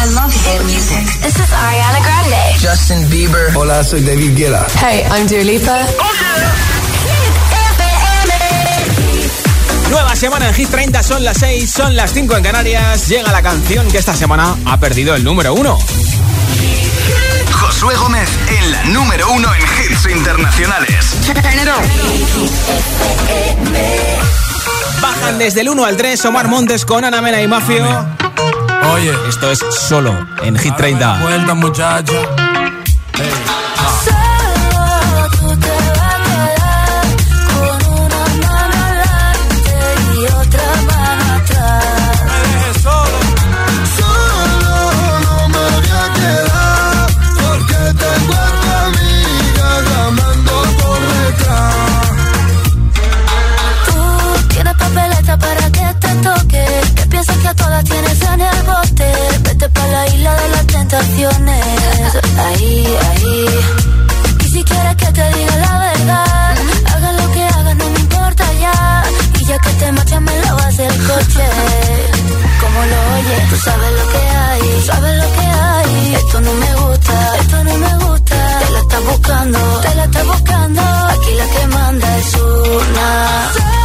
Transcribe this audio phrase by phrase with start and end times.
[0.00, 1.04] I love hit music.
[1.22, 2.54] This is Ariana Grande.
[2.60, 3.50] Justin Bieber.
[3.56, 4.64] Hola, soy David Guetta.
[4.80, 5.76] Hey, I'm Dua Lipa.
[9.90, 13.08] Nueva semana en Hit 30, son las 6, son las 5 en Canarias.
[13.08, 15.78] Llega la canción que esta semana ha perdido el número 1.
[17.50, 21.16] Josué Gómez en la número 1 en hits internacionales.
[25.00, 28.17] Bajan desde el 1 al 3 Omar Montes con Ana Mena y Mafio.
[28.94, 29.58] Oye, Esto es
[29.88, 31.18] solo en Hit 30.
[31.22, 32.12] vuelta muchacha.
[65.18, 66.54] Te diga la verdad,
[66.92, 69.02] haga lo que hagas, no me importa ya.
[69.40, 71.46] Y ya que te marchas, me lo vas el coche.
[72.62, 76.14] Como lo oyes, tú sabes lo que hay, sabes lo que hay.
[76.20, 78.38] Esto no me gusta, esto no me gusta.
[78.62, 80.82] Te la estás buscando, te la estás buscando.
[81.14, 83.77] Aquí la que manda es una.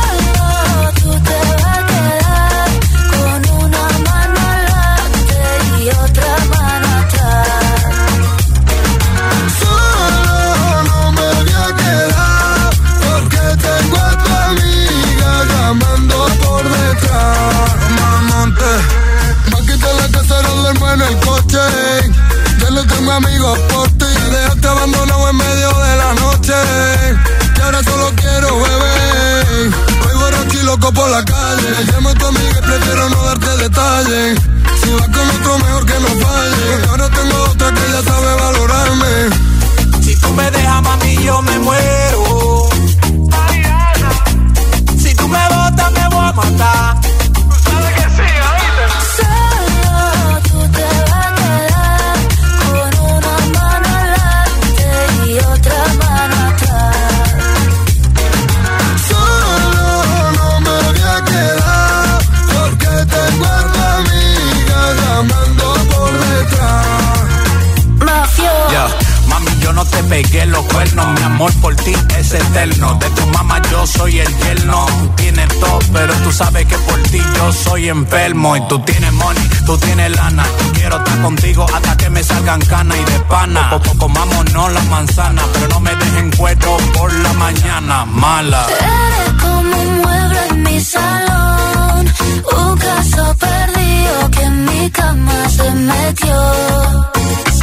[74.03, 74.86] Soy el yerno.
[74.86, 78.58] Tú tienes todo, pero tú sabes que por ti yo soy enfermo.
[78.58, 80.46] Y tú tienes money, tú tienes lana.
[80.74, 83.69] Quiero estar contigo hasta que me salgan canas y de pana.
[83.69, 88.06] Poco comámonos la manzana, pero no me dejen cuero por la mañana.
[88.06, 88.66] Mala.
[88.68, 92.14] Eres como un mueble en mi salón,
[92.58, 96.35] un caso perdido que en mi cama se metió.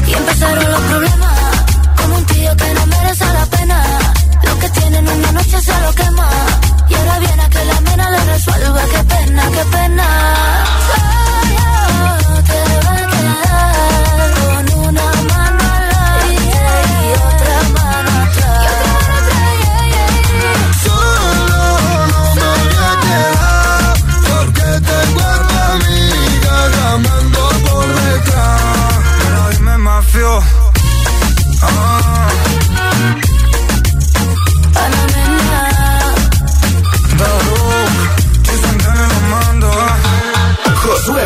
[0.06, 1.29] Y empezaron los problemas,
[5.00, 6.28] Lo tienen una noche se lo quema.
[6.88, 8.80] Y ahora viene a que la mena le resuelva.
[8.84, 11.09] Qué pena, qué pena.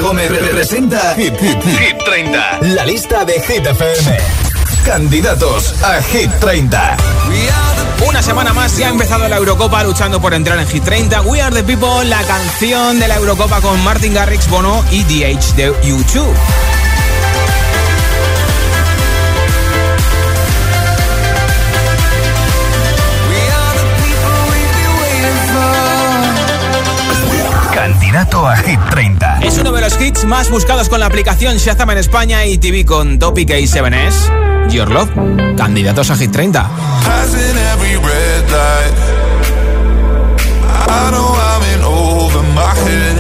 [0.05, 2.59] Gómez representa Hit, Hit, Hit 30.
[2.75, 4.19] La lista de Hit FM.
[4.85, 6.97] Candidatos a Hit 30.
[8.07, 11.23] Una semana más ya ha empezado la Eurocopa luchando por entrar en Hit 30.
[11.23, 15.57] We Are the People, la canción de la Eurocopa con Martin Garrix, Bono y DH
[15.57, 16.27] de U2.
[27.73, 29.34] Candidato a Hit 30.
[29.45, 32.87] Es uno de los hits más buscados con la aplicación Shazam en España y TV
[32.87, 34.71] con Topic y 7S.
[34.71, 35.11] Your Love,
[35.55, 36.63] candidatos a Hit 30.
[37.05, 38.95] Passing every red light.
[40.89, 43.19] I know I'm in over my head.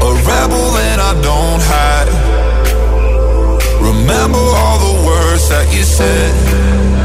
[0.00, 2.08] A rebel that I don't hide.
[3.82, 7.03] Remember all the words that you said.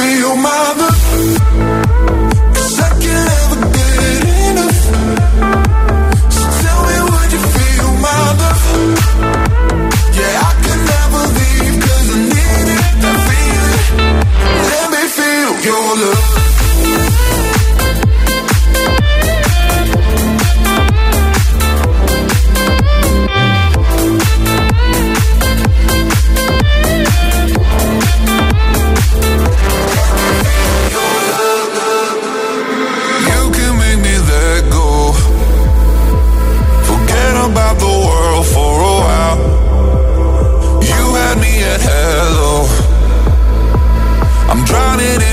[0.00, 0.20] tell me
[10.16, 12.10] Yeah, I can never leave cause
[15.64, 16.39] your love.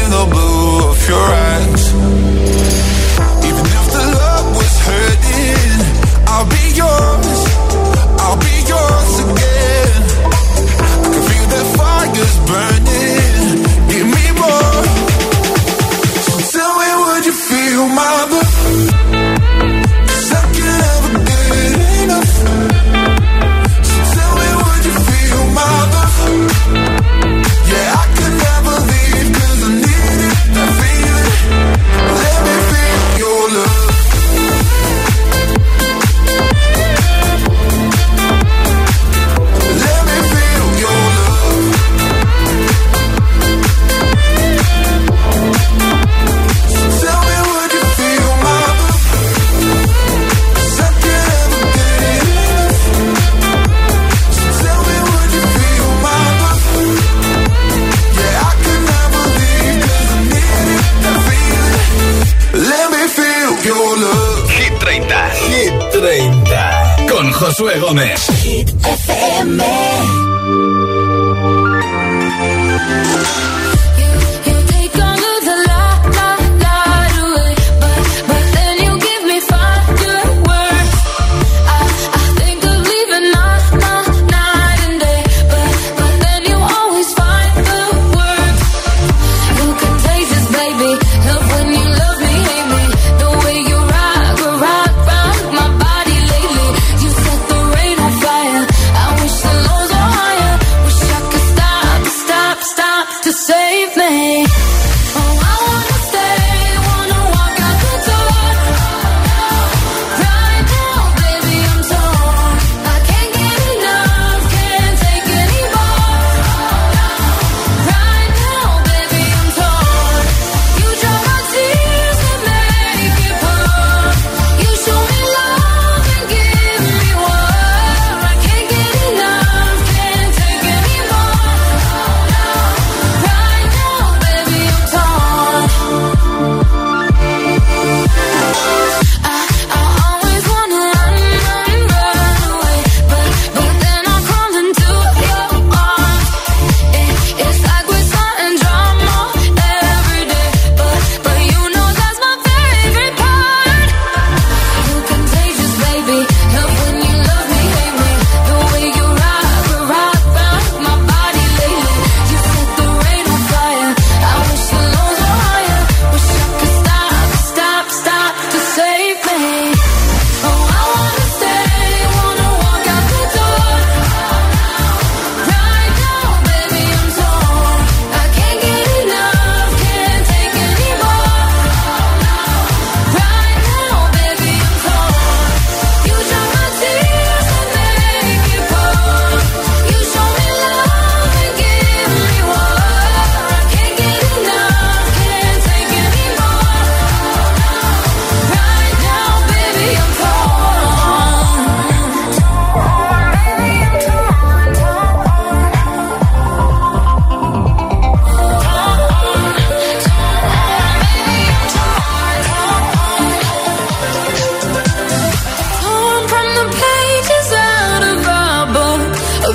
[0.08, 0.37] viendo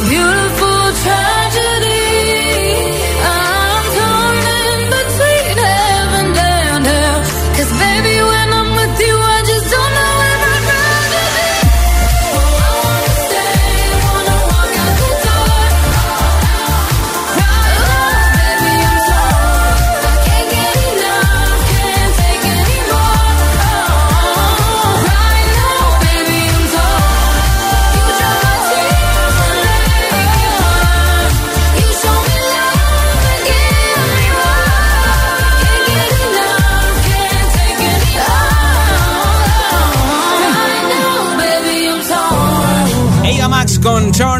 [0.08, 0.41] beautiful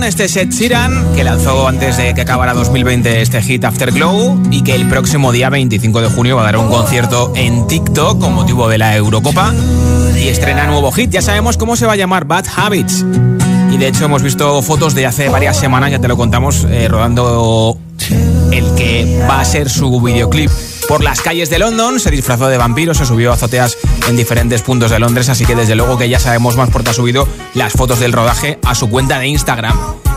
[0.04, 4.74] este Seth Sheeran, que lanzó antes de que acabara 2020 este hit Afterglow y que
[4.74, 8.68] el próximo día 25 de junio va a dar un concierto en TikTok con motivo
[8.68, 9.54] de la Eurocopa
[10.16, 11.10] y estrena nuevo hit.
[11.10, 13.04] Ya sabemos cómo se va a llamar Bad Habits.
[13.70, 16.88] Y de hecho hemos visto fotos de hace varias semanas, ya te lo contamos, eh,
[16.88, 17.78] rodando
[18.50, 20.50] el que va a ser su videoclip
[20.92, 24.60] por las calles de London, se disfrazó de vampiro, se subió a azoteas en diferentes
[24.60, 27.72] puntos de Londres, así que desde luego que ya sabemos más porque ha subido las
[27.72, 29.74] fotos del rodaje a su cuenta de Instagram.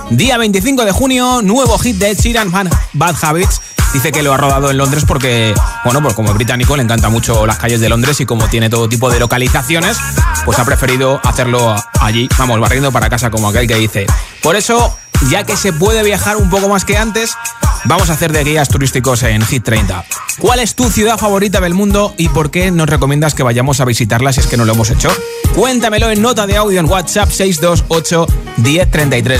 [0.10, 2.52] Día 25 de junio, nuevo hit de Ed Sheeran,
[2.92, 3.62] Bad Habits.
[3.94, 5.54] Dice que lo ha rodado en Londres porque,
[5.86, 8.70] bueno, pues como es británico le encanta mucho las calles de Londres y como tiene
[8.70, 9.98] todo tipo de localizaciones,
[10.44, 14.08] pues ha preferido hacerlo allí, vamos, barriendo para casa como aquel que dice.
[14.44, 14.98] Por eso,
[15.30, 17.38] ya que se puede viajar un poco más que antes,
[17.86, 20.06] vamos a hacer de guías turísticos en Hit 30.
[20.40, 23.86] ¿Cuál es tu ciudad favorita del mundo y por qué nos recomiendas que vayamos a
[23.86, 25.10] visitarla si es que no lo hemos hecho?
[25.56, 28.28] Cuéntamelo en nota de audio en WhatsApp 628
[28.58, 28.92] 10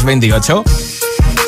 [0.06, 0.64] 28.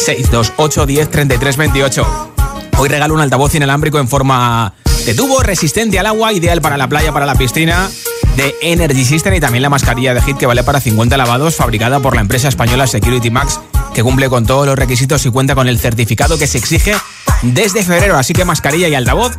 [0.06, 2.34] 628 10 28.
[2.78, 4.74] Hoy regalo un altavoz inalámbrico en forma
[5.06, 7.90] de tubo resistente al agua, ideal para la playa, para la piscina
[8.38, 12.00] de Energy System y también la mascarilla de Hit que vale para 50 lavados fabricada
[12.00, 13.60] por la empresa española Security Max
[13.94, 16.96] que cumple con todos los requisitos y cuenta con el certificado que se exige
[17.42, 18.16] desde febrero.
[18.18, 19.34] Así que mascarilla y altavoz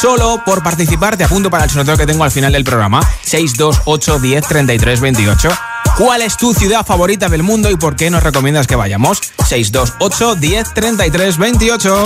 [0.00, 1.16] solo por participar.
[1.16, 3.00] Te apunto para el sorteo que tengo al final del programa.
[3.22, 5.48] 628 10 33 28
[5.96, 9.20] ¿Cuál es tu ciudad favorita del mundo y por qué nos recomiendas que vayamos?
[9.46, 12.04] 628 10 33 28.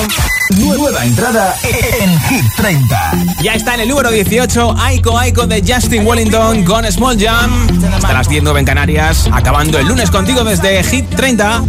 [0.56, 3.12] Nueva entrada en Hit 30.
[3.42, 7.68] Ya está en el número 18, Aiko Aiko de Justin Wellington con Small Jam.
[7.94, 11.62] Hasta las 10 en Canarias, acabando el lunes contigo desde Hit 30.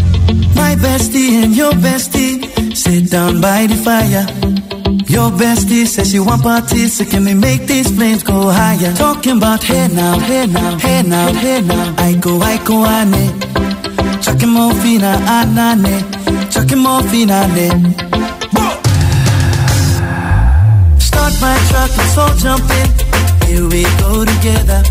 [0.56, 2.42] My bestie and your bestie
[2.76, 4.77] sit down by the fire.
[4.88, 8.94] Your bestie says you want parties, so can we make these flames go higher?
[8.96, 11.94] Talking about hey now, hey now, hey now, hey now.
[11.98, 14.22] I go, I go, ane.
[14.22, 15.96] Chucking more fina, ah, anane.
[16.28, 17.92] Ah, Chucking more fina, ane.
[21.00, 22.88] Start my truck, let's all jump in.
[23.48, 24.84] Here we go together.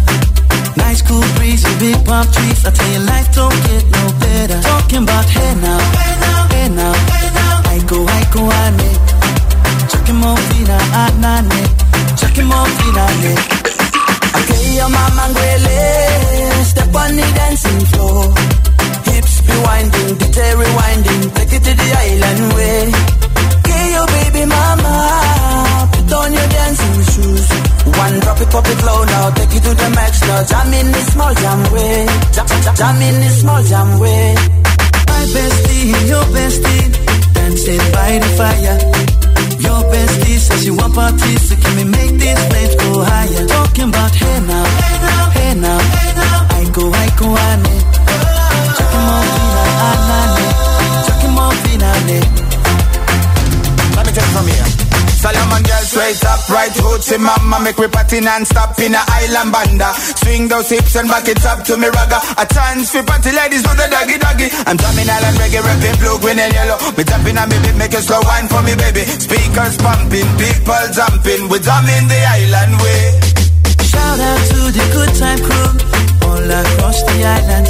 [0.76, 2.67] Nice cool breeze and big palm trees.
[2.67, 4.61] I tell you, life don't get no better.
[4.61, 6.93] Talking about hey now, hey now, hey now.
[6.93, 7.62] Hey now.
[7.65, 9.05] I go, I go, ane.
[9.88, 11.62] Chucking more fina anane
[12.19, 12.66] Chucking more
[14.37, 15.78] Okay, your mama ngwele
[16.64, 18.35] Step on the dancing floor.
[19.07, 22.81] Hips be winding, detail rewinding Take it to the island way.
[23.59, 24.95] Okay, your baby mama
[25.93, 27.47] Put on your dancing shoes.
[27.87, 30.87] One drop it, pop it low now Take it to the max now Jam in
[30.90, 32.07] the small jam way.
[32.35, 34.35] Jam, jam, jam in the small jam way.
[35.07, 36.85] My bestie, your bestie
[37.35, 39.15] Dancing by the fire
[39.61, 43.47] your bestie says she want parties, so can we make these flames go higher?
[43.47, 46.57] Talking about hey now, hey now, hey now, hey now.
[46.59, 46.85] I go,
[56.06, 59.90] straight up, right hoochie mama Make we party non-stop in a island banda.
[60.22, 62.22] Swing those hips and back it up to me ragga.
[62.38, 64.46] A chance for party ladies do the doggy doggy.
[64.66, 66.78] I'm drumming island reggae, rapping blue, green and yellow.
[66.94, 69.02] Me tapping on me beat, make a slow wine for me baby.
[69.02, 71.42] Speakers pumping, people jumping.
[71.50, 73.02] We drumming the island way.
[73.82, 75.70] Shout out to the good time crew
[76.28, 77.66] All across the island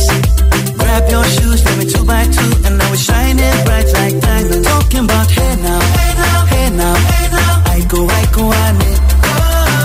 [0.76, 4.66] Grab your shoes, let me two by two And now we're shining bright like diamonds.
[4.66, 8.90] Talking about hey now, hey now, hey now, hey now aiko aiko ane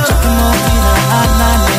[0.07, 1.75] Chucking more fina anane.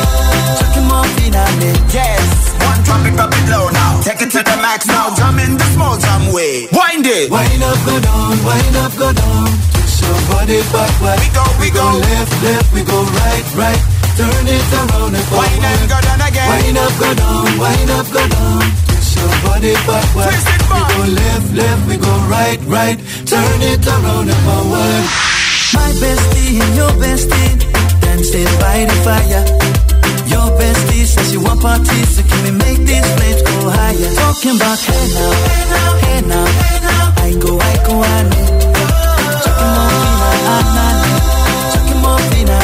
[0.59, 2.29] Chucking more fina ane Yes,
[2.61, 4.01] one drop it, drop it low now.
[4.05, 6.67] Take it to the max now, jump in the small jam way.
[6.71, 7.29] Wind it.
[7.33, 9.47] Wind up, go down, wind up, go down.
[9.73, 13.47] Twist your body backward We go, we, we go, go left, left, we go right,
[13.57, 13.81] right.
[14.17, 15.49] Turn it around and forward.
[15.49, 16.49] Wind up, go down again.
[16.49, 18.61] Wind up, go down, wind up, go down.
[18.85, 20.85] Twist your body backward Twist it back.
[20.89, 22.97] We go left, left, we go right, right.
[23.25, 25.22] Turn it around and forward
[25.73, 27.51] my bestie your bestie
[28.01, 29.43] dancing by the fire.
[30.27, 34.11] Your bestie says she want parties, so can we make these flames go higher?
[34.15, 35.33] Talking about hey now,
[36.03, 36.47] hey now.
[37.25, 38.51] I go, I go, I need.
[41.73, 42.57] Chucking more fina,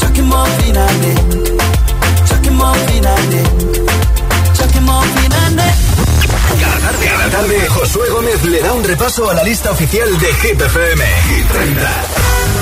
[0.00, 0.84] Chucking more fina,
[2.28, 3.51] Chucking more fina, Chucking
[7.42, 11.04] tarde, Josué Gómez le da un repaso a la lista oficial de Hit FM.
[11.28, 12.61] Hit 30.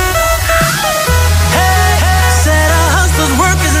[3.29, 3.80] Work is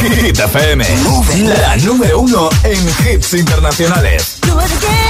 [0.00, 0.84] Hit FM.
[1.60, 4.38] La número uno en hits internacionales.
[4.42, 5.04] Do it again.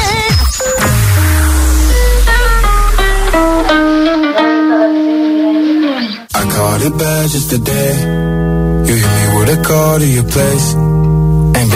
[6.35, 7.95] I caught it bad just today.
[8.87, 10.75] You hit me with a call to your place.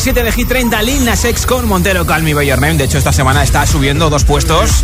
[0.00, 2.32] 7 de Hit 30, Lil Nas X con Montero Call Me.
[2.32, 4.82] De hecho, esta semana está subiendo dos puestos.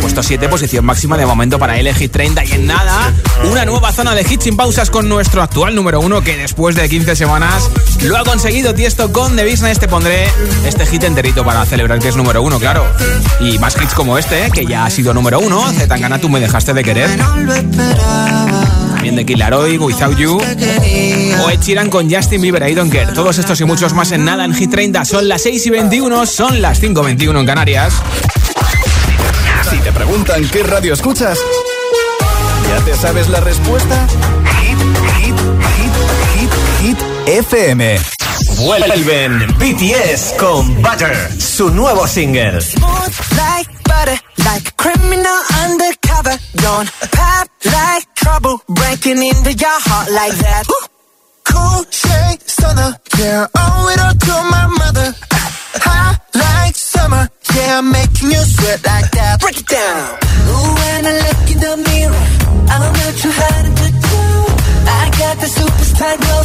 [0.00, 2.42] Puesto 7, posición máxima de momento para él, Hit 30.
[2.46, 3.12] Y en nada,
[3.44, 6.88] una nueva zona de hits sin pausas con nuestro actual número 1, que después de
[6.88, 7.70] 15 semanas
[8.02, 9.78] lo ha conseguido Tiesto con The Business.
[9.78, 10.26] Te pondré
[10.64, 12.86] este hit enterito para celebrar que es número 1, claro.
[13.40, 15.72] Y más hits como este, que ya ha sido número 1.
[15.74, 17.10] Zetangana, tú me dejaste de querer.
[19.06, 23.12] También de Killaroy, Without You, o Ed con Justin Bieber, I Don't Care.
[23.12, 25.04] Todos estos y muchos más en nada en Hit 30.
[25.04, 27.94] Son las 6 y 21, son las 5 y 21 en Canarias.
[29.70, 31.38] Si te preguntan qué radio escuchas,
[32.68, 34.08] ¿ya te sabes la respuesta?
[34.08, 34.78] Hit,
[35.18, 35.36] hit,
[35.76, 36.50] hit,
[36.82, 38.00] hit, hit, FM.
[38.58, 42.58] Vuelven BTS con Butter, su nuevo single.
[43.36, 46.36] like butter, like criminal undercover.
[46.56, 50.64] Don't pop like trouble, breaking into your heart like that.
[51.44, 55.08] Cool shade stunner, yeah, owe it all to my mother.
[55.32, 55.48] Ah,
[55.86, 59.40] Hot like summer, yeah, making you sweat like that.
[59.40, 60.18] Break it down.
[60.52, 62.24] Ooh, when I look in the mirror,
[62.72, 64.22] I'm not too hard to do.
[64.84, 66.42] I got the superstar glow,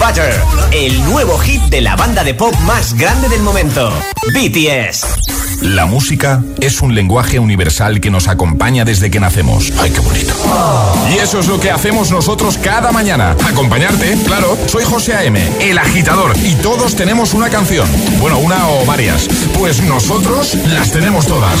[0.00, 0.32] Butter,
[0.72, 3.92] el nuevo hit de la banda de pop más grande del momento,
[4.32, 5.60] BTS.
[5.60, 9.70] La música es un lenguaje universal que nos acompaña desde que nacemos.
[9.78, 10.34] ¡Ay, qué bonito!
[11.10, 13.36] Y eso es lo que hacemos nosotros cada mañana.
[13.46, 14.56] Acompañarte, claro.
[14.66, 17.86] Soy José A.M., el agitador, y todos tenemos una canción.
[18.20, 19.28] Bueno, una o varias.
[19.58, 21.60] Pues nosotros las tenemos todas.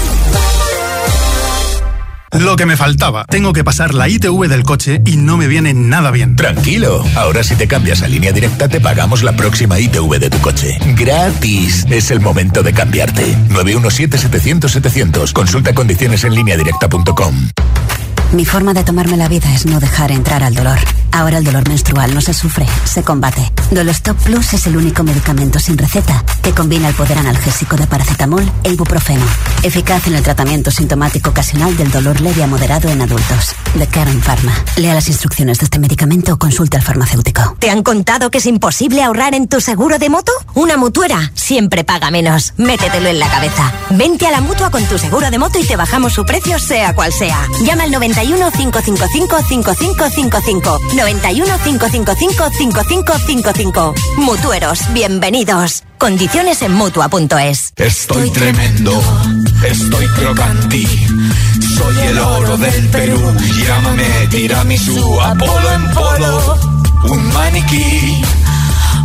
[2.39, 3.25] Lo que me faltaba.
[3.25, 6.35] Tengo que pasar la ITV del coche y no me viene nada bien.
[6.35, 10.39] Tranquilo, ahora si te cambias a línea directa te pagamos la próxima ITV de tu
[10.39, 10.77] coche.
[10.95, 11.85] Gratis.
[11.89, 13.35] Es el momento de cambiarte.
[13.49, 15.33] 917-700-700.
[15.33, 17.49] Consulta condiciones en línea directa.com.
[18.33, 20.79] Mi forma de tomarme la vida es no dejar entrar al dolor.
[21.11, 23.51] Ahora el dolor menstrual no se sufre, se combate.
[23.71, 28.49] Dolostop Plus es el único medicamento sin receta que combina el poder analgésico de paracetamol
[28.63, 29.25] e ibuprofeno.
[29.63, 33.53] Eficaz en el tratamiento sintomático ocasional del dolor leve a moderado en adultos.
[33.75, 34.53] De Karen Pharma.
[34.77, 37.57] Lea las instrucciones de este medicamento o consulte al farmacéutico.
[37.59, 40.31] ¿Te han contado que es imposible ahorrar en tu seguro de moto?
[40.53, 42.53] Una mutuera siempre paga menos.
[42.55, 43.73] Métetelo en la cabeza.
[43.89, 46.95] Vente a la mutua con tu seguro de moto y te bajamos su precio sea
[46.95, 47.45] cual sea.
[47.63, 47.91] Llama al
[48.21, 50.79] 91 555 5555.
[50.95, 53.95] 91 555 5555.
[54.17, 55.83] Mutueros, bienvenidos.
[55.97, 57.73] Condiciones en mutua.es.
[57.75, 59.01] Estoy tremendo,
[59.67, 60.85] estoy crocanti.
[61.75, 63.19] Soy el oro del Perú.
[63.65, 66.57] Llámame tiramisú, Apolo en polo.
[67.05, 68.21] Un maniquí.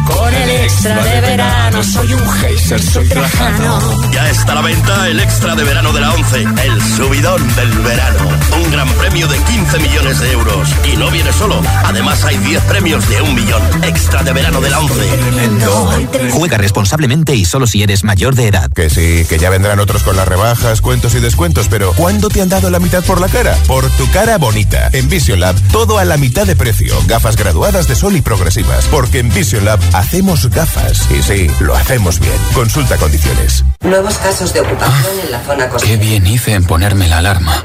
[0.06, 4.10] Con el extra de verano soy un geyser, soy trajano.
[4.12, 7.70] Ya está a la venta el extra de verano de la 11, el subidón del
[7.80, 8.28] verano.
[8.62, 10.68] Un gran premio de 15 millones de euros.
[10.92, 13.62] Y no viene solo, además hay 10 premios de un millón.
[13.82, 16.30] Extra de verano de la 11.
[16.30, 18.70] Juega responsablemente y solo si eres mayor de edad.
[18.72, 22.40] Que sí, que ya vendrán otros con las rebajas, cuentos y descuentos, pero ¿cuándo te
[22.40, 23.56] han dado la mitad por la cara?
[23.66, 24.88] Por tu cara bonita.
[24.92, 26.94] En Vision Lab, todo a la mitad de precio.
[27.06, 28.86] Gafas graduadas de sol y progresivas.
[28.86, 31.08] Porque en Vision Lab hacemos gafas.
[31.10, 32.34] Y sí, lo hacemos bien.
[32.54, 33.64] Consulta condiciones.
[33.82, 35.92] Nuevos casos de ocupación en la zona costera.
[35.92, 37.64] Qué bien hice en ponerme la alarma.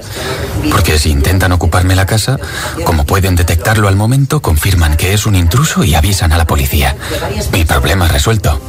[0.70, 2.38] Porque si intentan ocuparme la casa,
[2.86, 6.96] como pueden detectarlo al momento, confirman que es un intruso y avisan a la policía.
[7.52, 8.62] Mi problema resuelto.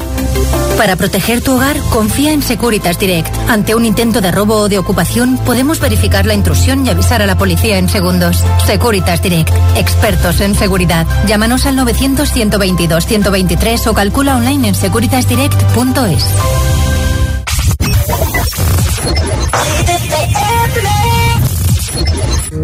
[0.76, 3.32] Para proteger tu hogar, confía en Securitas Direct.
[3.48, 7.26] Ante un intento de robo o de ocupación, podemos verificar la intrusión y avisar a
[7.26, 8.42] la policía en segundos.
[8.66, 11.06] Securitas Direct, expertos en seguridad.
[11.26, 11.76] Llámanos al
[13.56, 16.24] 900-122-123 o calcula online en securitasdirect.es.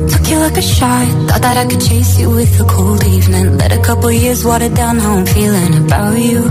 [0.08, 3.56] Took you like a shot, thought that I could chase you with a cold evening.
[3.58, 6.42] Let a couple years water down how I'm feeling about you.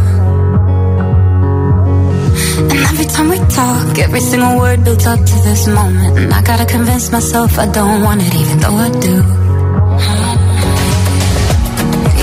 [2.57, 6.17] And every time we talk, every single word builds up to this moment.
[6.17, 9.23] And I gotta convince myself I don't want it, even though I do.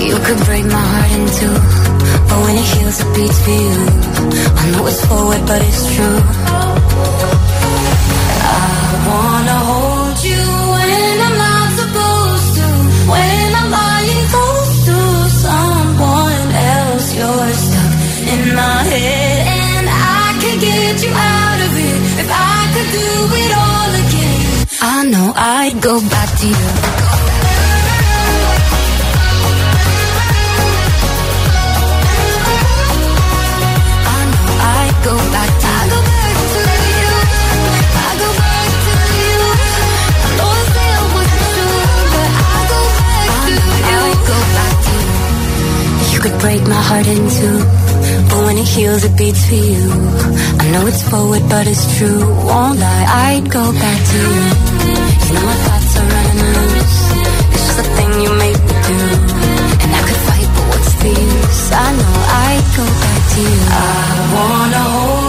[0.05, 1.55] You could break my heart in two,
[2.28, 3.78] But when it heals, it beats for you.
[4.60, 6.20] I know it's forward, but it's true.
[8.46, 8.66] I
[9.08, 12.66] wanna hold you when I'm not supposed to.
[13.12, 14.98] When I'm lying close to
[15.44, 17.92] someone else, you're stuck
[18.32, 19.40] in my head.
[19.60, 23.10] And I could get you out of it if I could do
[23.42, 24.40] it all again.
[24.96, 27.13] I know I'd go back to you.
[46.24, 47.58] Could break my heart in two,
[48.30, 49.84] but when it heals, it beats for you.
[50.62, 52.20] I know it's forward, but it's true.
[52.48, 54.44] Won't lie, I'd go back to you.
[55.24, 57.00] You know my thoughts are running loose.
[57.52, 59.00] It's just a thing you make me do,
[59.82, 61.64] and I could fight, but what's the use?
[61.84, 63.60] I know I'd go back to you.
[63.68, 63.92] I
[64.34, 65.23] wanna hold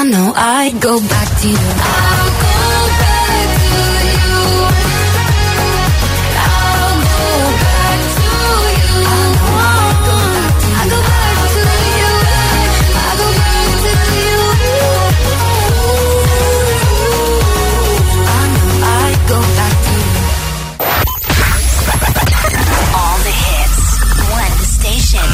[0.00, 1.58] I know I'd go back to you.
[1.58, 2.62] I'll go
[3.02, 3.74] back to
[4.14, 4.30] you.
[6.38, 7.26] I'll go
[7.66, 8.30] back to
[8.78, 9.02] you.
[10.70, 11.66] I know go back to
[11.98, 12.14] you.
[12.94, 13.18] I'll go back to you.
[13.18, 13.90] I'll go back to
[14.22, 14.42] you.
[18.22, 18.70] I know
[19.02, 20.14] I'd go back to you.
[22.94, 23.82] All the hits.
[24.30, 25.26] One station.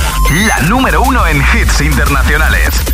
[0.49, 2.94] La número uno en hits internacionales.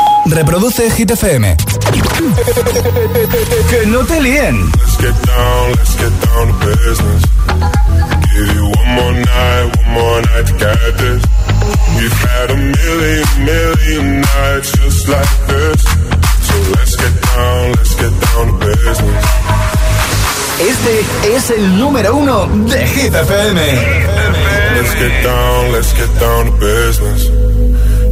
[0.31, 1.57] Reproduce Hit FM.
[3.69, 4.71] que no te líen.
[4.77, 7.23] Let's get down, let's get down to business.
[8.33, 11.21] Give you one more night, one more night to get this.
[11.97, 15.83] We've had a million, million nights just like this.
[16.47, 19.25] So let's get down, let's get down to business.
[20.61, 23.59] Este es el número uno de Hit FM.
[24.75, 27.40] Let's get down, let's get down to business.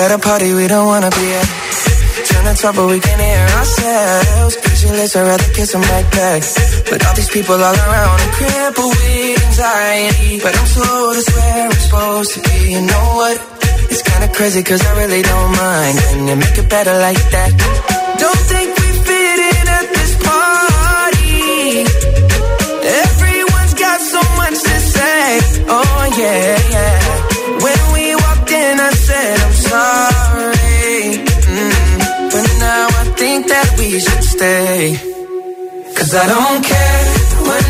[0.00, 1.48] at a party we don't wanna be at.
[2.28, 4.56] Trying to talk but we can't hear ourselves.
[4.64, 6.40] Pictureless, I'd rather kiss them right back.
[6.88, 10.40] But all these people all around, I'm crippled with anxiety.
[10.44, 12.58] But I'm told it's where I'm supposed to be.
[12.74, 13.36] You know what?
[13.92, 15.94] It's kinda crazy cause I really don't mind.
[16.10, 17.50] Can you make it better like that?
[18.24, 21.84] Don't think we fit in at this party.
[23.04, 25.20] Everyone's got so much to say.
[25.76, 27.19] Oh yeah, yeah.
[33.98, 34.96] Should stay.
[35.96, 37.69] Cause I don't care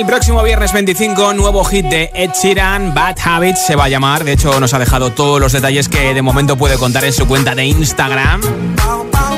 [0.00, 4.24] el próximo viernes 25, nuevo hit de Ed Sheeran, Bad Habits se va a llamar.
[4.24, 7.26] De hecho, nos ha dejado todos los detalles que de momento puede contar en su
[7.28, 8.40] cuenta de Instagram.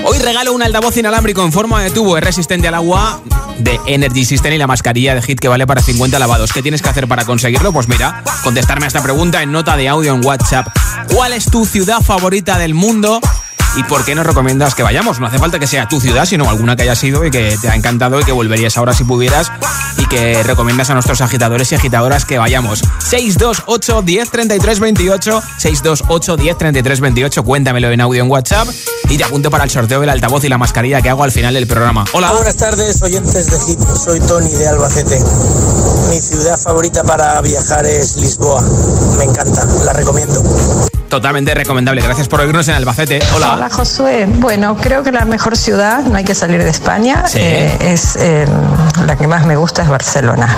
[0.05, 3.21] Hoy regalo un altavoz inalámbrico en forma de tubo, es resistente al agua
[3.59, 6.53] de Energy System y la mascarilla de hit que vale para 50 lavados.
[6.53, 7.73] ¿Qué tienes que hacer para conseguirlo?
[7.73, 10.69] Pues mira, contestarme a esta pregunta en nota de audio en WhatsApp.
[11.13, 13.21] ¿Cuál es tu ciudad favorita del mundo?
[13.75, 15.19] ¿Y por qué nos recomiendas que vayamos?
[15.19, 17.69] No hace falta que sea tu ciudad, sino alguna que haya sido y que te
[17.69, 19.51] ha encantado y que volverías ahora si pudieras
[20.13, 22.83] que recomiendas a nuestros agitadores y agitadoras que vayamos.
[22.99, 28.69] 628 10 33 28 628 10 33 28 Cuéntamelo en audio en WhatsApp
[29.09, 31.55] y te apunto para el sorteo del altavoz y la mascarilla que hago al final
[31.55, 32.05] del programa.
[32.13, 32.31] Hola.
[32.33, 33.81] Buenas tardes, oyentes de Hit.
[34.05, 35.19] Soy Tony de Albacete.
[36.11, 38.61] Mi ciudad favorita para viajar es Lisboa.
[39.17, 40.43] Me encanta, la recomiendo.
[41.13, 42.01] Totalmente recomendable.
[42.01, 43.21] Gracias por oírnos en Albacete.
[43.37, 43.53] Hola.
[43.53, 44.25] Hola Josué.
[44.27, 47.37] Bueno, creo que la mejor ciudad, no hay que salir de España, Sí.
[47.39, 48.47] eh, es eh,
[49.07, 50.49] la que más me gusta es Barcelona.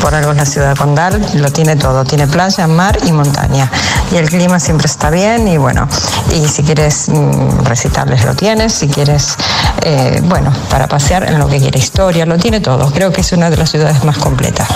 [0.00, 3.70] Por algo es la ciudad condal, lo tiene todo, tiene playa, mar y montaña.
[4.10, 5.86] Y el clima siempre está bien y bueno,
[6.34, 9.36] y si quieres mm, recitales lo tienes, si quieres,
[9.82, 12.90] eh, bueno, para pasear en lo que quiera, historia, lo tiene todo.
[12.90, 14.66] Creo que es una de las ciudades más completas.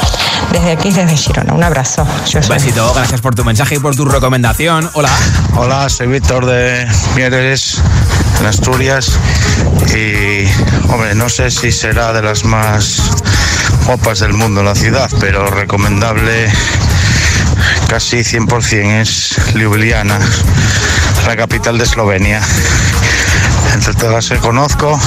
[0.53, 2.07] Desde aquí, desde Girona, un abrazo.
[2.29, 4.89] Yo Un soy- besito, gracias por tu mensaje y por tu recomendación.
[4.95, 5.08] Hola.
[5.57, 7.81] Hola, soy Víctor de Mieres,
[8.41, 9.19] en Asturias.
[9.95, 10.47] Y,
[10.91, 13.03] hombre, no sé si será de las más
[13.87, 16.51] guapas del mundo la ciudad, pero recomendable
[17.89, 20.19] casi 100% es Ljubljana,
[21.27, 22.41] la capital de Eslovenia.
[23.75, 24.99] entre todas que conozco,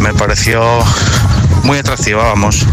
[0.00, 0.62] me pareció
[1.64, 2.66] muy atractiva, vamos.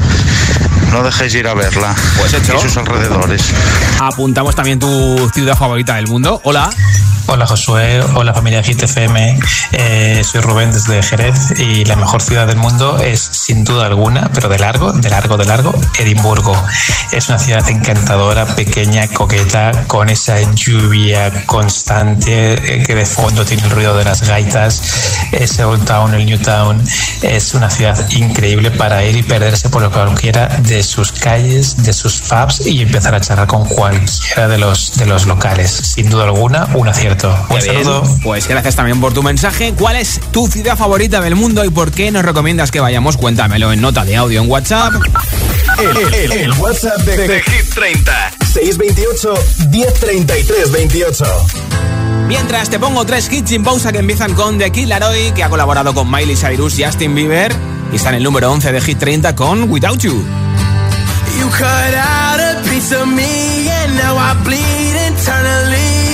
[0.91, 1.95] No dejéis ir a verla.
[2.17, 2.55] Pues hecho.
[2.55, 3.53] Y sus alrededores.
[3.99, 6.41] Apuntamos también tu ciudad favorita del mundo.
[6.43, 6.69] Hola.
[7.29, 9.37] Hola Josué, hola familia Hit FM,
[9.73, 14.31] eh, soy Rubén desde Jerez y la mejor ciudad del mundo es sin duda alguna,
[14.33, 16.55] pero de largo, de largo, de largo, Edimburgo.
[17.11, 23.63] Es una ciudad encantadora, pequeña, coqueta, con esa lluvia constante eh, que de fondo tiene
[23.63, 26.81] el ruido de las gaitas, ese Old Town, el New Town,
[27.21, 31.83] es una ciudad increíble para ir y perderse por lo que cualquiera de sus calles,
[31.83, 35.71] de sus pubs y empezar a charlar con cualquiera de los, de los locales.
[35.71, 36.87] Sin duda alguna, un
[37.25, 37.45] acierto.
[37.53, 38.17] Un saludo.
[38.23, 39.73] Pues gracias también por tu mensaje.
[39.77, 43.17] ¿Cuál es tu ciudad favorita del mundo y por qué nos recomiendas que vayamos?
[43.17, 44.93] Cuéntamelo en nota de audio en WhatsApp.
[45.79, 49.33] El, el- el WhatsApp de, de Hit 30 628
[49.69, 51.25] 1033 28
[52.27, 55.49] Mientras te pongo tres hits sin pausa que empiezan con The Kid Laroi, que ha
[55.49, 57.55] colaborado con Miley Cyrus y Justin Bieber,
[57.93, 60.25] y está en el número 11 de Hit 30 con Without You.
[61.39, 66.06] You cut out a piece of me and now I bleed internally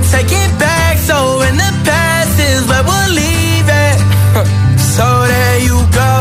[0.00, 0.96] can't take it back.
[0.98, 3.98] So in the past is where we'll leave it.
[4.96, 6.17] so there you go.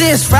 [0.00, 0.39] This right.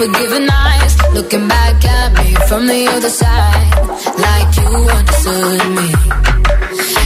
[0.00, 3.70] Forgiven eyes looking back at me from the other side,
[4.16, 5.88] like you understood me.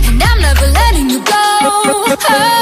[0.07, 1.33] And I'm never letting you go.
[1.33, 2.55] Oh.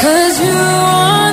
[0.00, 1.27] Cause you are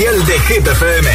[0.00, 1.09] especial de GTFM.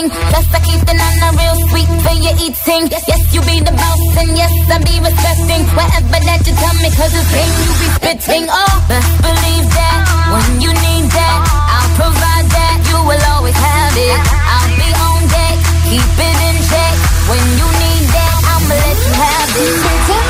[0.00, 0.08] thing.
[0.32, 2.82] That's like Ethan, I'm real sweet for your eating.
[2.88, 6.88] Yes, you be the boss, and yes, I be respecting whatever that you tell me,
[6.96, 8.46] cause it's game you be spitting.
[8.48, 9.98] Oh, believe that
[10.32, 11.38] when you need that,
[11.76, 12.76] I'll provide that.
[12.88, 14.18] You will always have it.
[14.24, 15.56] I'll be on deck,
[15.88, 16.94] keep it in check.
[17.28, 20.29] When you need that, I'ma let you have it.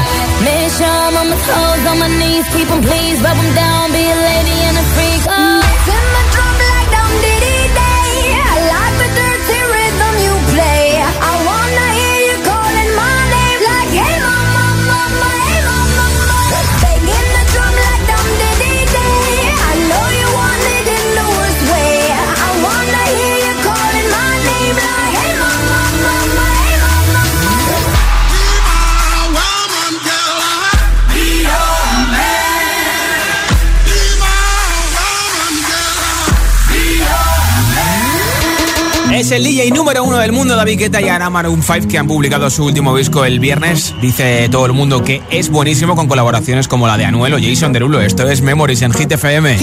[1.31, 4.77] my toes, on my knees, keep them please, rub them down, be a lady and
[4.77, 5.23] a freak.
[5.29, 5.40] Oh.
[39.31, 42.49] El DJ número uno del mundo, David Guetta y Ana Maroon 5, que han publicado
[42.49, 43.95] su último disco el viernes.
[44.01, 47.71] Dice todo el mundo que es buenísimo con colaboraciones como la de Anuel o Jason
[47.71, 48.01] Derulo.
[48.01, 49.57] Esto es Memories en Hit FM.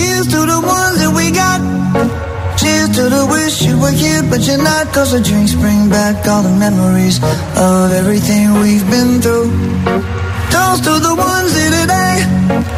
[11.19, 12.78] Ones here today.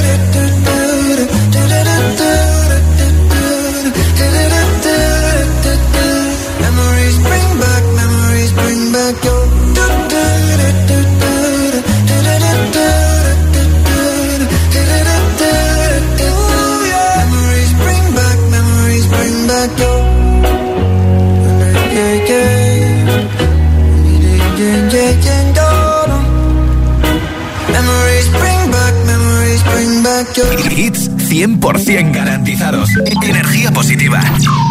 [31.31, 32.89] 100% garantizados.
[33.23, 34.21] Energía positiva.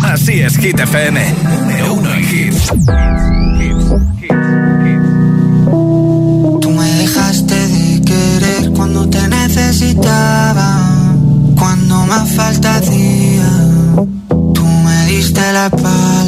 [0.05, 1.35] Así es, Hit FM.
[1.43, 2.67] Número uno en hits.
[6.61, 11.17] Tú me dejaste de querer cuando te necesitaba,
[11.59, 13.51] cuando más falta hacía.
[14.53, 16.20] Tú me diste la espalda.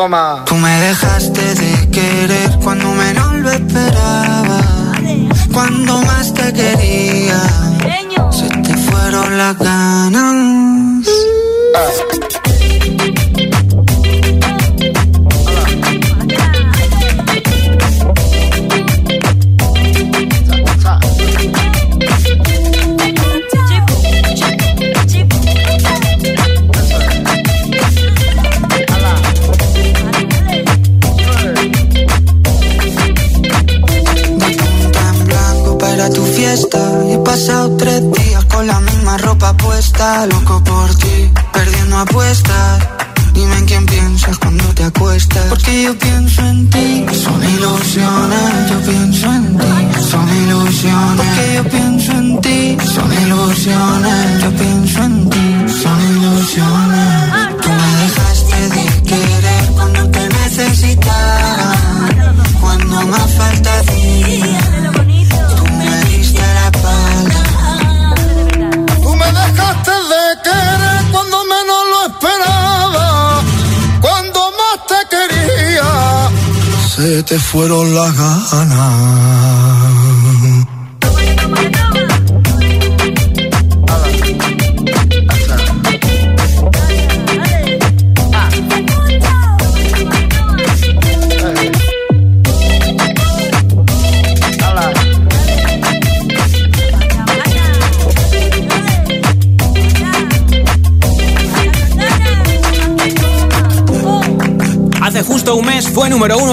[0.00, 0.42] 多吗？
[77.30, 79.09] Te fueron las ganas.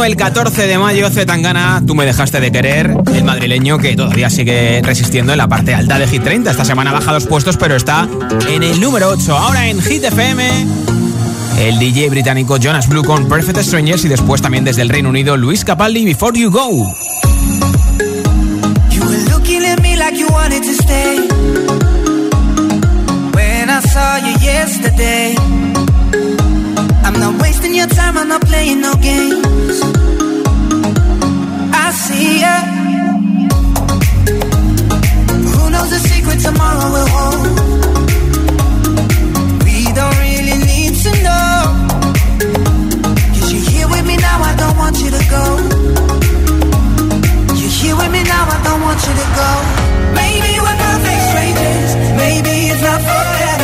[0.07, 4.81] El 14 de mayo Zetangana, Tú me dejaste de querer, el madrileño que todavía sigue
[4.81, 6.49] resistiendo en la parte alta de Hit 30.
[6.49, 8.07] Esta semana baja dos puestos, pero está
[8.47, 9.37] en el número 8.
[9.37, 10.65] Ahora en Hit FM,
[11.59, 15.35] el DJ británico Jonas Blue con Perfect Strangers y después también desde el Reino Unido
[15.35, 16.69] Luis Capaldi Before You Go.
[18.89, 21.27] You were looking at me like you wanted to stay.
[27.07, 29.96] I'm not wasting your time, I'm not playing no games.
[36.47, 37.43] Tomorrow will hold?
[39.65, 41.55] We don't really need to know.
[43.35, 45.45] Cause you're here with me now, I don't want you to go.
[47.59, 49.51] You're here with me now, I don't want you to go.
[50.21, 51.89] Maybe we're perfect strangers.
[52.23, 53.56] Maybe it's not forever.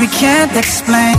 [0.00, 1.17] We can't explain.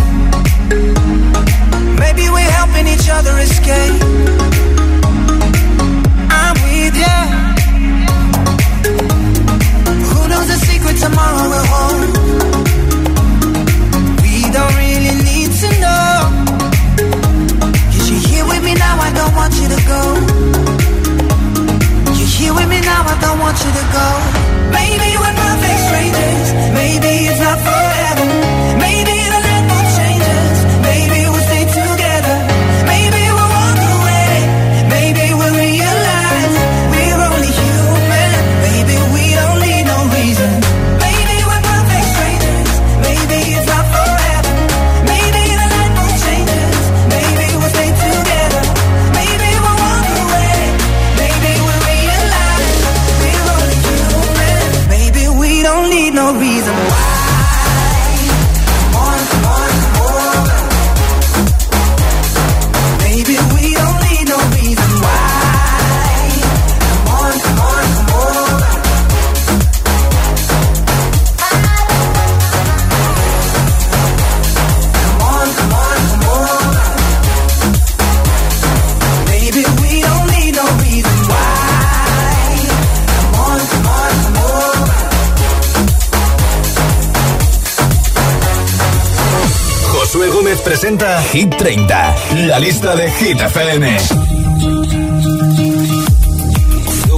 [90.90, 92.16] Presenta Hit 30,
[92.48, 93.86] la lista de Hit FM.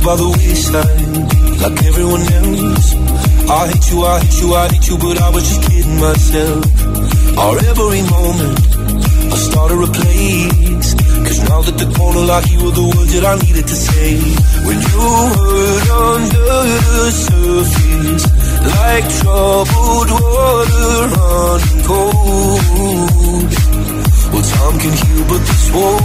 [0.03, 2.95] By the wayside, like everyone else.
[3.47, 6.65] I hate you, I hate you, I hate you, but I was just kidding myself.
[7.37, 8.59] Our every moment,
[9.31, 10.93] I started a place.
[11.25, 14.11] Cause now that the corner lock, you were the words that I needed to say.
[14.65, 15.01] When you
[15.37, 16.59] heard under
[16.91, 18.25] the surface,
[18.75, 23.51] like troubled water running cold.
[24.31, 26.01] Well, time can heal, but this won't.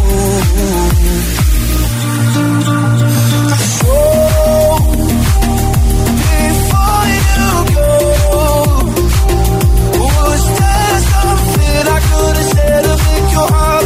[3.77, 3.97] So,
[6.27, 7.91] before you go,
[10.03, 12.86] was there something I could have said?
[13.37, 13.86] your heart.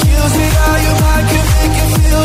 [0.00, 0.46] Kills me
[0.84, 0.96] your
[1.56, 2.24] make it feel